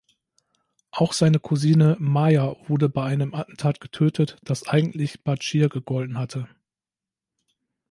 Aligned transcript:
Auch 0.89 1.13
seine 1.13 1.39
Cousine 1.39 1.95
Maya 1.99 2.55
wurde 2.67 2.89
bei 2.89 3.03
einem 3.05 3.35
Attentat 3.35 3.79
getötet, 3.79 4.39
das 4.41 4.67
eigentlich 4.67 5.23
Bachir 5.23 5.69
gegolten 5.69 6.17
hatte. 6.17 6.49